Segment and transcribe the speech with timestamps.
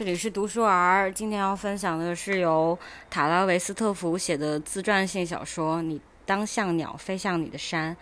[0.00, 2.78] 这里是读书儿，今天要分享的是由
[3.10, 7.94] 塔拉维斯特福写的自传性小说《你当像鸟飞向你的山》，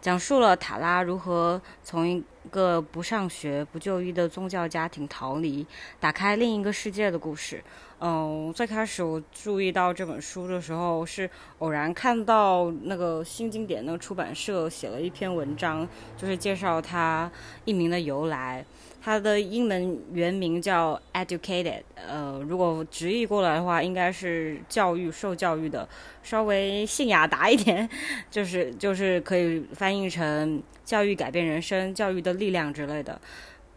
[0.00, 5.66] 讲述了塔拉如何从一个不上学、不就医的宗教家庭逃离，
[5.98, 7.62] 打开另一个世界的故事。
[8.00, 11.30] 嗯，最开始我注意到这本书的时候，是
[11.60, 17.30] 偶然看到那个新经典那个出版社写了一篇文章，就是介绍它
[17.64, 18.64] 译名的由来。
[19.02, 25.86] 它的英文原名叫 Educated，呃，如果直译过来的话，应该是教育、受教育的，
[26.22, 27.86] 稍微信雅达一点，
[28.30, 33.20] 就是就是可以翻译成教育改变人生、教育的力量之类的。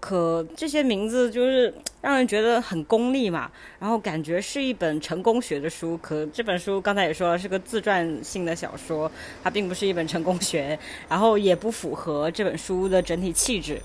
[0.00, 1.72] 可这些名字就是
[2.02, 5.96] 让人觉得很功利嘛，然后感觉是一本成功学的书。
[6.02, 9.10] 可这本书刚才也说了，是个自传性的小说，
[9.42, 10.78] 它并不是一本成功学，
[11.08, 13.80] 然后也不符合这本书的整体气质。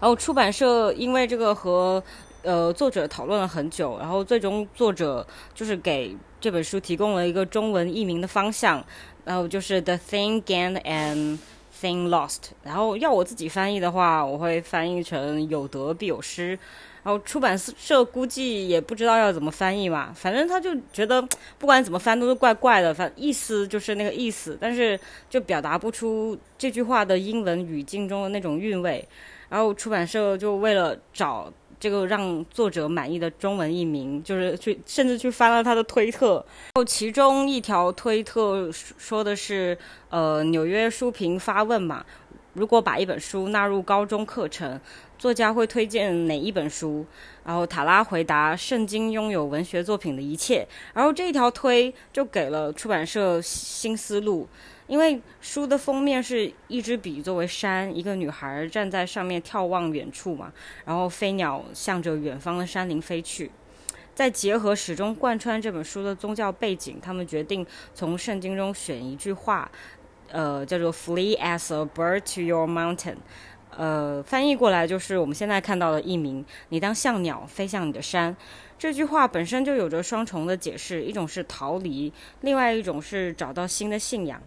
[0.00, 2.02] 然后出版社因为这个和
[2.42, 8.84] 呃作者讨论了很久，然后最终作者就是给这本书提供了一个中文译名的方向，
[9.24, 11.38] 然后就是 The THING GAN and
[11.82, 12.52] Thing Lost。
[12.62, 16.58] 然后要我自己翻译的话，我会翻译成有得必有失。
[17.04, 21.20] 然后出版社估计也不知道要怎么翻译嘛，反正他就觉得
[21.58, 29.04] 不管怎么翻都是怪怪的，反意思就是那个意思，但是就表达不出这句话的英文语境中的那种韵味。
[29.48, 36.34] 然后出版社就为了找这个让作者满意的中文译名，就是去甚至去翻了他的推特。
[36.36, 39.76] 然后其中一条推特说的是，
[40.08, 42.06] 呃，纽约书评发问嘛，
[42.54, 44.78] 如果把一本书纳入高中课程，
[45.18, 47.06] 作家会推荐哪一本书？
[47.44, 50.66] 然后塔拉回答：圣经拥有文学作品的一切。
[50.92, 54.46] 然后这一条推就给了出版社新思路。
[54.86, 60.52] 因为书的封面是一支笔作为山，一个女孩站在上面眺望远处嘛，
[60.84, 63.50] 然后飞鸟向着远方的山林飞去。
[64.14, 69.70] 再结合始终贯穿这本书的宗教背景，他们决定从圣经中选一句话，
[70.32, 73.16] 呃，叫做 “Flee as a bird to your mountain”，
[73.76, 78.34] 呃，翻译过来就是我们现在看到的译名：“你当像鸟飞向你的山。”
[78.78, 84.42] 这句话本身就有着双重的解释，一种是逃离，另外一种是找到新的信仰。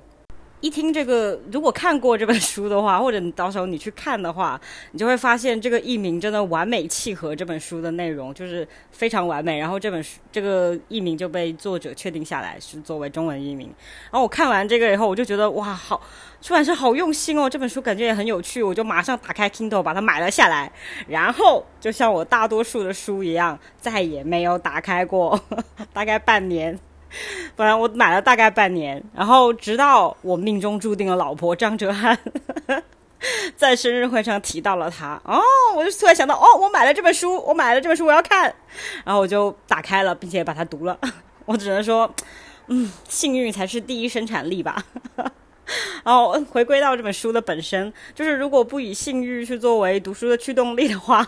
[0.66, 4.60] 一听这个，如果看过这本书的话，或者你到时候你去看的话，
[4.94, 9.60] 你就会发现这个译名真的完美契合这本书的内容，就是非常完美。
[9.60, 13.68] 然后这本书这个译名就被作者确定下来是作为中文译名。
[14.06, 16.02] 然后我看完这个以后，我就觉得哇，好
[16.42, 20.72] 出版社好用心哦，这本书感觉也很有趣，我就马上打开 Kindle 把它买了下来。
[21.08, 25.40] 然后就像我大多数的书一样，再也没有打开过，
[25.94, 26.80] 大概半年。
[27.56, 32.18] 不然我买了大概半年，然后直到我命中注定的老婆张哲瀚
[33.56, 35.42] 在生日会上提到了他，哦，
[35.76, 38.54] 我就突然想到，哦，我买了这本书，我买了这本书，我要看，
[39.04, 41.00] 然后我就打开了，并且把它读了。
[41.46, 42.14] 我只能说，
[42.68, 44.84] 嗯，幸运才是第一生产力吧。
[46.04, 51.28] 然后回归到这本书的本身，就是如果不以性欲去作为读书的驱动力的话，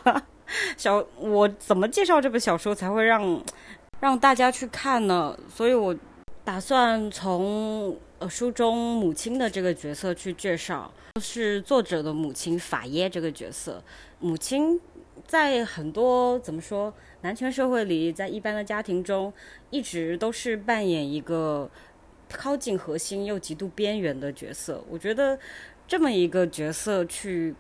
[0.75, 3.41] 小我怎么介绍这本小说才会让？
[3.99, 5.95] 让大家去看呢，所以我
[6.43, 13.83] 打算从呃书中母亲的这个角色去介绍，是作者的母亲法耶这个角色。
[14.19, 14.79] 母亲
[15.25, 19.33] 在很多怎么说男权社会里，在一般的家庭中，
[19.71, 21.69] 一直都是扮演一个
[22.29, 24.83] 靠近核心又极度边缘的角色。
[24.89, 25.37] 我觉得
[25.87, 27.55] 这么一个角色去。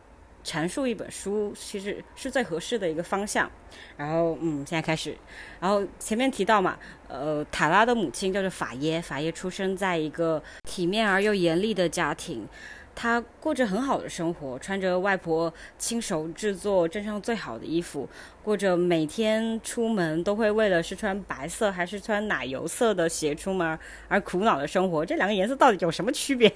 [0.47, 3.51] 阐述一本书其实是最合适的一个方向。
[3.97, 5.13] 然后，嗯，现在开始。
[5.59, 12.47] 然后前面提到嘛，呃，塔拉的母亲叫做法耶，法耶出生在一个体面而又严厉的家庭，
[12.95, 18.07] 她过着很好的生活，穿着外婆亲手制作镇上最好的衣服，
[18.41, 23.77] 过着每天出门都会为了是穿白色还是穿奶油色的鞋出门
[24.07, 25.05] 而苦恼的生活。
[25.05, 26.55] 这两个颜色到底有什么区别？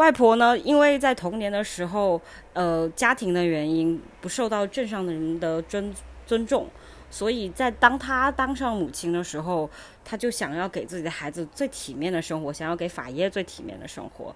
[0.00, 0.56] 外婆呢？
[0.56, 2.18] 因为在童年的时候，
[2.54, 5.92] 呃，家庭的原因不受到镇上的人的尊
[6.26, 6.66] 尊重，
[7.10, 9.68] 所以在当她当上母亲的时候，
[10.02, 14.34] 她就想要给自己的孩子最体面的生活，想要给法耶最体面的生活。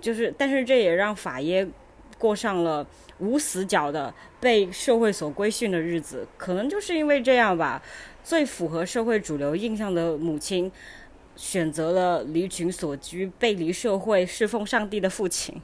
[0.00, 1.64] 就是，但是这也让法耶
[2.18, 2.84] 过上了
[3.18, 6.26] 无死角的被社会所规训的日子。
[6.36, 7.80] 可能就是因为这样吧，
[8.24, 10.72] 最符合社会主流印象的母亲。
[11.38, 15.62] 选择了离群所居、背离社会、侍奉上帝的父亲。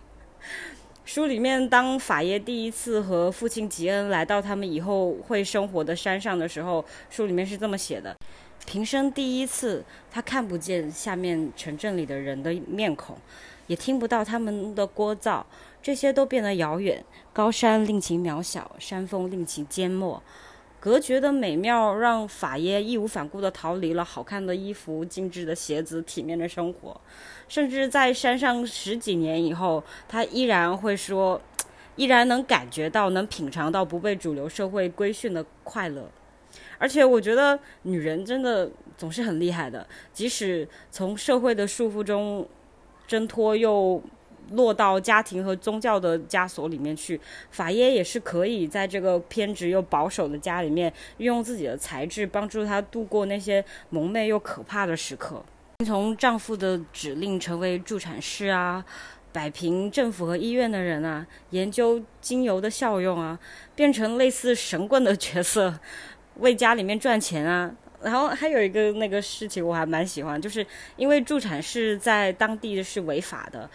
[1.05, 8.17] 书里面，当法耶第一次和父亲吉恩来到他们以后会生活的山上的时候，书里面是这么写的：
[8.65, 13.19] 平生第一次，他看不见下面城镇里的人的面孔，
[13.67, 15.43] 也听不到他们的聒噪，
[15.83, 17.05] 这些都变得遥远。
[17.33, 20.23] 高山令其渺小，山峰令其缄默。
[20.85, 27.01] 隔绝的美妙让法耶义无反顾地逃离了好看的衣服、精致的鞋子、体面的生活，
[27.49, 31.41] 甚至在山上十几年以后，他依然会说，
[31.97, 36.07] 依然能感觉到、能品尝到不被主流社会规训的快乐。
[36.77, 42.47] 而且我觉得女人真的总是很厉害的，即使从社会的束缚中
[43.07, 44.03] 挣脱，又
[44.51, 47.21] 落到家庭和宗教的枷锁里面去，
[47.51, 55.45] 法耶也是可以在这个偏执又保守的家里面，运用自己的才智帮助她度过那些蒙昧又可怕的时刻。
[55.85, 58.85] 从丈夫的指令成为助产士啊，
[59.33, 63.39] 摆平政府和医院的人啊，研究精油的效用啊，
[63.75, 65.81] 变成类似神棍的角色。
[66.37, 73.71] 为家里面赚钱啊，然后还有一个那个事情我还蛮喜欢，就是因为助产士在当地是违法的，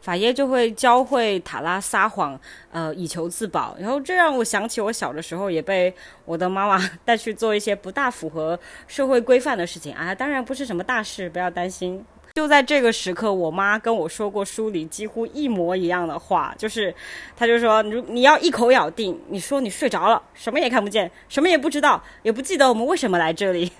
[0.00, 2.38] 法耶就会教会塔拉撒谎，
[2.72, 3.76] 呃，以求自保。
[3.78, 5.92] 然后这让我想起我小的时候也被
[6.24, 12.04] 我的妈妈带去做一些不大符合社会规范的事情啊，当然不是什么大事，不要担心。
[12.34, 16.94] 就在这个时刻，我妈跟我说过书里几乎一模一样的话，就是，
[17.36, 23.72] 她就说，你你要一口咬定，你说你睡着了，什么也看不见，什么也不知道，也不记得我们为什么来这里。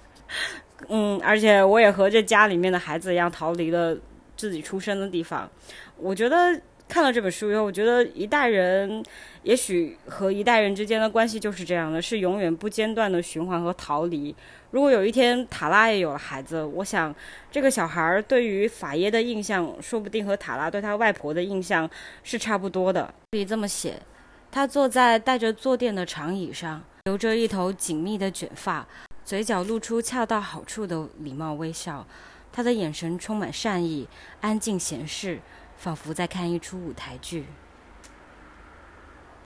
[0.88, 3.94] 嗯，而且我也和这家里面的孩子一样，逃离了
[4.36, 5.50] 自己出生的地方。
[5.96, 6.60] 我觉得。
[6.86, 9.02] 看了这本书以后，我觉得一代人
[9.42, 14.32] 也许和一代人之间的关系就是这样的，是永远不间断的循环和逃离。
[14.70, 17.12] 如果有一天塔拉也有了孩子，我想
[17.50, 21.88] 这个小孩对于法耶的印象，说不定和塔拉对他外婆的印象
[22.22, 23.12] 是差不多的。
[23.30, 23.94] 可以这么写：
[24.52, 28.86] 他坐在带着坐垫的长椅上，留着一头紧密的卷发，
[29.24, 32.06] 嘴角露出恰到好处的礼貌微笑，
[32.54, 34.08] 他的眼神充满善意，
[34.40, 35.40] 安静闲适。
[35.76, 37.44] 仿佛在看一出舞台剧。